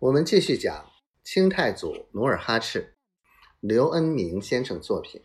[0.00, 0.86] 我们继续讲
[1.24, 2.94] 清太祖努尔哈赤，
[3.58, 5.20] 刘恩明先生作品。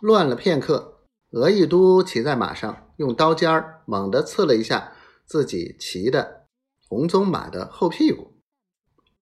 [0.00, 1.02] 乱了片刻，
[1.32, 4.96] 额亦都骑在马上，用刀尖儿猛地刺了一下
[5.26, 6.46] 自己骑的
[6.88, 8.40] 红鬃马的后屁股。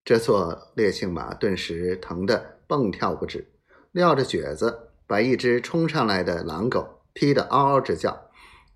[0.05, 3.55] 这座烈性马顿时疼得蹦跳不止，
[3.93, 8.33] 撂着蹶子，把一只冲上来的狼狗踢得嗷嗷直叫，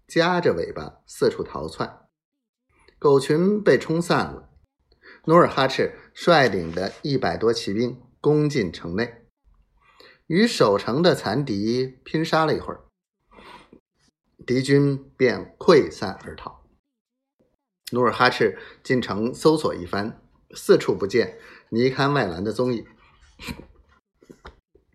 [0.07, 2.08] 夹着尾巴四处逃窜。
[2.99, 4.51] 狗群被冲散了，
[5.27, 9.23] 努尔哈赤率领的一百多骑兵攻进城内，
[10.27, 12.81] 与守城的残敌拼杀了一会儿，
[14.45, 16.67] 敌军便溃散而逃。
[17.93, 20.21] 努尔哈赤进城搜索一番，
[20.57, 21.39] 四处不见
[21.71, 22.85] 尼堪外兰的踪影，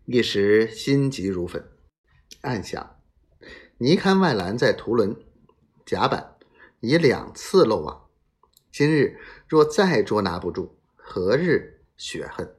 [0.06, 1.72] 一时心急如焚，
[2.42, 3.00] 暗想：
[3.78, 5.16] 尼堪外兰在图伦、
[5.86, 6.33] 甲板。
[6.84, 8.10] 已两次漏网，
[8.70, 12.54] 今日若再捉拿不住，何日雪恨？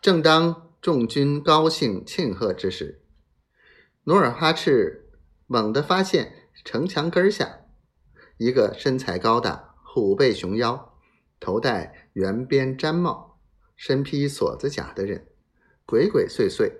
[0.00, 3.02] 正当众军高兴庆贺之时，
[4.04, 5.10] 努尔哈赤
[5.48, 7.62] 猛地发现城墙根下
[8.36, 10.96] 一个身材高大、虎背熊腰、
[11.40, 13.40] 头戴圆边毡帽、
[13.74, 15.26] 身披锁子甲的人，
[15.84, 16.72] 鬼鬼祟祟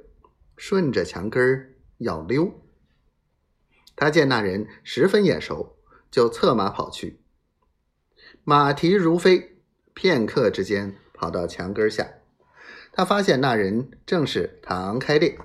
[0.56, 2.67] 顺着墙根儿要溜。
[4.00, 5.76] 他见那人十分眼熟，
[6.08, 7.20] 就策马跑去。
[8.44, 9.58] 马蹄如飞，
[9.92, 12.08] 片刻之间跑到墙根下。
[12.92, 15.36] 他发现那人正是唐开烈，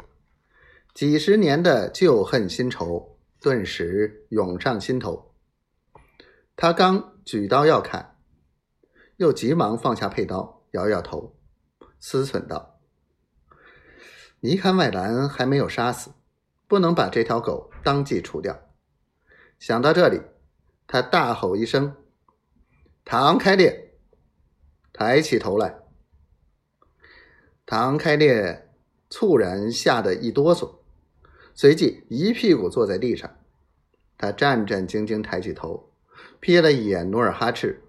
[0.93, 5.33] 几十年的旧恨新仇顿时涌上心头。
[6.55, 8.17] 他刚举刀要砍，
[9.17, 11.35] 又急忙放下佩刀，摇摇头，
[11.99, 12.79] 思忖道
[14.41, 16.11] ：“尼堪外兰还没有杀死。”
[16.73, 18.67] 不能把这条狗当即除掉。
[19.59, 20.23] 想到这里，
[20.87, 21.95] 他大吼一声
[23.05, 23.93] ：“唐开烈！”
[24.91, 25.81] 抬起头来，
[27.67, 28.71] 唐开烈
[29.07, 30.77] 猝然吓得一哆嗦，
[31.53, 33.29] 随即一屁股坐在地上。
[34.17, 35.91] 他战战兢兢抬起头，
[36.41, 37.83] 瞥了一眼努尔哈赤，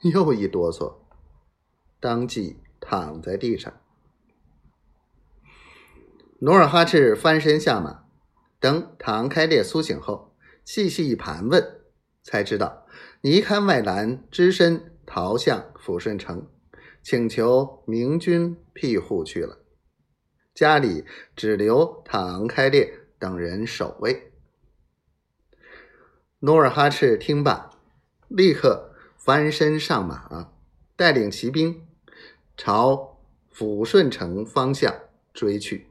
[0.00, 0.96] 又一哆嗦，
[2.00, 3.72] 当即躺在地上。
[6.40, 8.05] 努尔哈赤翻身下马。
[8.58, 10.34] 等唐开烈苏醒后，
[10.64, 11.80] 细细一盘问，
[12.22, 12.86] 才知道
[13.20, 16.50] 尼堪外兰只身逃向抚顺城，
[17.02, 19.58] 请求明军庇护去了，
[20.54, 21.04] 家里
[21.36, 24.32] 只留唐开烈等人守卫。
[26.40, 27.70] 努尔哈赤听罢，
[28.28, 30.52] 立刻翻身上马，
[30.96, 31.86] 带领骑兵
[32.56, 33.18] 朝
[33.54, 34.94] 抚顺城方向
[35.32, 35.90] 追去。